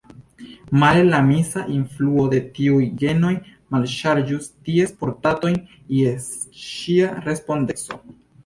Male: 0.83 1.03
la 1.09 1.19
misa 1.25 1.65
influo 1.73 2.23
de 2.31 2.39
tiuj 2.55 2.81
genoj 3.03 3.33
malŝarĝus 3.75 4.49
ties 4.71 4.97
portantojn 5.05 5.63
je 5.99 6.19
ĉia 6.65 7.13
respondeco! 7.31 8.05